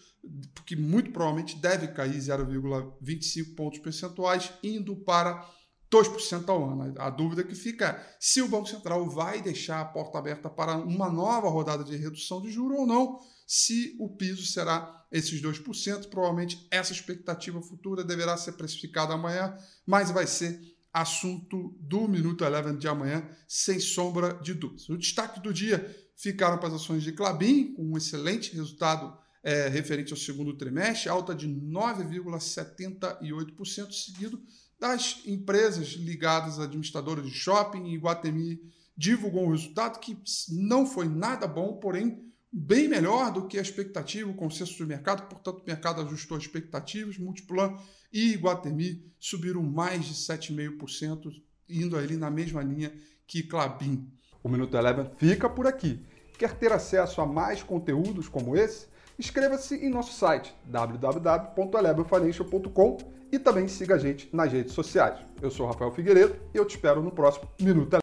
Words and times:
que 0.66 0.76
muito 0.76 1.10
provavelmente 1.10 1.56
deve 1.56 1.88
cair 1.88 2.16
0,25 2.16 3.54
pontos 3.54 3.78
percentuais, 3.78 4.52
indo 4.62 4.96
para 4.96 5.48
2% 5.90 6.48
ao 6.48 6.70
ano. 6.70 6.94
A 6.98 7.10
dúvida 7.10 7.42
que 7.42 7.54
fica 7.54 7.86
é 7.86 8.16
se 8.20 8.40
o 8.40 8.48
Banco 8.48 8.68
Central 8.68 9.08
vai 9.10 9.42
deixar 9.42 9.80
a 9.80 9.84
porta 9.84 10.18
aberta 10.18 10.48
para 10.48 10.76
uma 10.76 11.10
nova 11.10 11.48
rodada 11.48 11.82
de 11.82 11.96
redução 11.96 12.40
de 12.40 12.50
juros 12.50 12.78
ou 12.78 12.86
não, 12.86 13.18
se 13.46 13.96
o 13.98 14.08
piso 14.08 14.46
será 14.46 15.04
esses 15.10 15.42
2%. 15.42 16.08
Provavelmente 16.08 16.66
essa 16.70 16.92
expectativa 16.92 17.60
futura 17.60 18.04
deverá 18.04 18.36
ser 18.36 18.52
precificada 18.52 19.14
amanhã, 19.14 19.56
mas 19.84 20.10
vai 20.10 20.26
ser 20.26 20.60
assunto 20.92 21.76
do 21.80 22.08
Minuto 22.08 22.44
Eleven 22.44 22.76
de 22.76 22.88
amanhã, 22.88 23.28
sem 23.46 23.78
sombra 23.78 24.34
de 24.42 24.54
dúvidas. 24.54 24.88
O 24.88 24.96
destaque 24.96 25.38
do 25.40 25.52
dia 25.52 25.94
ficaram 26.16 26.58
para 26.58 26.68
as 26.68 26.74
ações 26.74 27.02
de 27.02 27.12
Clabin, 27.12 27.74
com 27.74 27.84
um 27.84 27.96
excelente 27.96 28.54
resultado 28.54 29.16
é, 29.42 29.68
referente 29.68 30.12
ao 30.12 30.18
segundo 30.18 30.54
trimestre, 30.56 31.08
alta 31.08 31.34
de 31.34 31.48
9,78%, 31.48 33.92
seguido 33.92 34.40
das 34.78 35.22
empresas 35.26 35.88
ligadas 35.88 36.58
a 36.58 36.64
administradoras 36.64 37.24
de 37.24 37.32
shopping. 37.32 37.92
Iguatemi 37.92 38.60
divulgou 38.96 39.46
um 39.46 39.52
resultado 39.52 40.00
que 40.00 40.18
não 40.50 40.86
foi 40.86 41.08
nada 41.08 41.46
bom, 41.46 41.78
porém 41.78 42.28
bem 42.52 42.88
melhor 42.88 43.32
do 43.32 43.46
que 43.46 43.58
a 43.58 43.62
expectativa, 43.62 44.28
o 44.28 44.34
consenso 44.34 44.76
do 44.78 44.86
mercado, 44.86 45.28
portanto 45.28 45.62
o 45.62 45.66
mercado 45.66 46.02
ajustou 46.02 46.36
as 46.36 46.42
expectativas, 46.42 47.16
Multiplan 47.18 47.76
e 48.12 48.32
Iguatemi 48.32 49.10
subiram 49.18 49.62
mais 49.62 50.04
de 50.04 50.12
7,5%, 50.14 51.32
indo 51.68 51.96
ali 51.96 52.16
na 52.16 52.30
mesma 52.30 52.62
linha 52.62 52.92
que 53.26 53.42
Clabin. 53.42 54.08
O 54.42 54.48
Minuto 54.48 54.74
Eleven 54.76 55.10
fica 55.18 55.48
por 55.48 55.66
aqui. 55.66 56.04
Quer 56.38 56.52
ter 56.54 56.72
acesso 56.72 57.20
a 57.20 57.26
mais 57.26 57.62
conteúdos 57.62 58.28
como 58.28 58.56
esse? 58.56 58.88
Inscreva-se 59.18 59.74
em 59.76 59.90
nosso 59.90 60.14
site 60.14 60.54
www.elevenfinancial.com 60.64 62.96
e 63.30 63.38
também 63.38 63.68
siga 63.68 63.96
a 63.96 63.98
gente 63.98 64.34
nas 64.34 64.50
redes 64.50 64.72
sociais. 64.72 65.20
Eu 65.40 65.50
sou 65.50 65.66
Rafael 65.66 65.92
Figueiredo 65.92 66.34
e 66.54 66.58
eu 66.58 66.64
te 66.64 66.76
espero 66.76 67.02
no 67.02 67.12
próximo 67.12 67.46
Minuto. 67.60 67.94